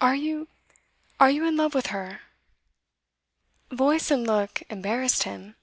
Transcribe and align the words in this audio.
'Are 0.00 0.14
you 0.14 0.48
are 1.20 1.28
you 1.30 1.46
in 1.46 1.54
love 1.54 1.74
with 1.74 1.88
her?' 1.88 2.22
Voice 3.70 4.10
and 4.10 4.26
look 4.26 4.62
embarrassed 4.70 5.24
him. 5.24 5.54